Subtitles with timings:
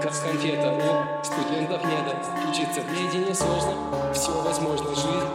[0.00, 2.16] как конфета У студентов нет
[2.48, 5.28] Учиться наедине сложно Все возможно, жизнь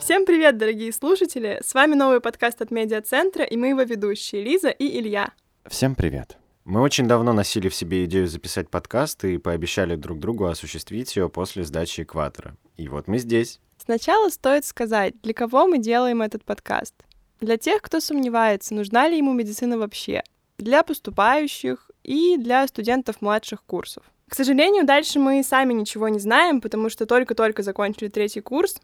[0.00, 1.60] Всем привет, дорогие слушатели!
[1.62, 5.32] С вами новый подкаст от Медиацентра, и мы его ведущие Лиза и Илья.
[5.66, 6.38] Всем привет!
[6.64, 11.28] Мы очень давно носили в себе идею записать подкаст и пообещали друг другу осуществить ее
[11.28, 12.56] после сдачи экватора.
[12.78, 13.60] И вот мы здесь.
[13.84, 16.94] Сначала стоит сказать, для кого мы делаем этот подкаст.
[17.40, 20.22] Для тех, кто сомневается, нужна ли ему медицина вообще.
[20.56, 24.02] Для поступающих и для студентов младших курсов.
[24.30, 28.80] К сожалению, дальше мы сами ничего не знаем, потому что только-только закончили третий курс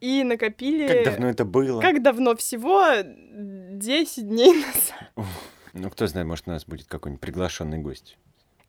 [0.00, 0.88] и накопили...
[0.88, 1.80] Как давно это было?
[1.82, 2.34] Как давно?
[2.36, 5.28] Всего 10 дней назад.
[5.74, 8.16] Ну, кто знает, может, у нас будет какой-нибудь приглашенный гость.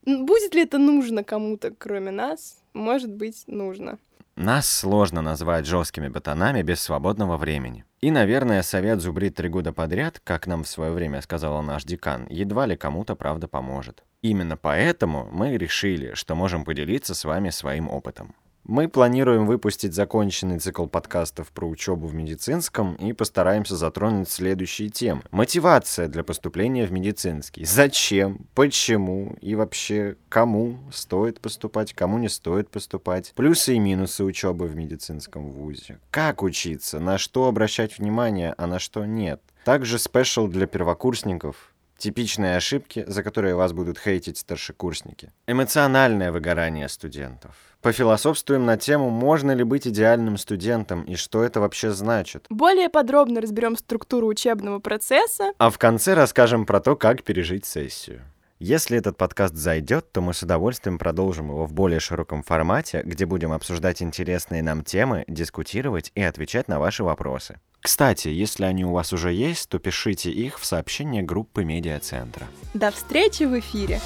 [0.06, 2.58] Будет ли это нужно кому-то, кроме нас?
[2.74, 3.98] Может быть, нужно.
[4.36, 7.86] Нас сложно назвать жесткими ботанами без свободного времени.
[8.06, 12.28] И, наверное, совет зубрить три года подряд, как нам в свое время сказал наш декан,
[12.30, 14.04] едва ли кому-то правда поможет.
[14.22, 18.36] Именно поэтому мы решили, что можем поделиться с вами своим опытом.
[18.68, 25.22] Мы планируем выпустить законченный цикл подкастов про учебу в медицинском и постараемся затронуть следующие темы.
[25.30, 27.64] Мотивация для поступления в медицинский.
[27.64, 33.34] Зачем, почему и вообще кому стоит поступать, кому не стоит поступать.
[33.36, 36.00] Плюсы и минусы учебы в медицинском вузе.
[36.10, 39.44] Как учиться, на что обращать внимание, а на что нет.
[39.64, 45.32] Также спешл для первокурсников, Типичные ошибки, за которые вас будут хейтить старшекурсники.
[45.48, 47.56] Эмоциональное выгорание студентов.
[47.82, 52.46] Пофилософствуем на тему, можно ли быть идеальным студентом и что это вообще значит.
[52.50, 55.54] Более подробно разберем структуру учебного процесса.
[55.58, 58.22] А в конце расскажем про то, как пережить сессию.
[58.58, 63.26] Если этот подкаст зайдет, то мы с удовольствием продолжим его в более широком формате, где
[63.26, 67.60] будем обсуждать интересные нам темы, дискутировать и отвечать на ваши вопросы.
[67.86, 72.48] Кстати, если они у вас уже есть, то пишите их в сообщение группы Медиацентра.
[72.74, 74.02] До встречи в эфире!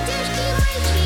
[0.00, 1.05] Девушки мальчики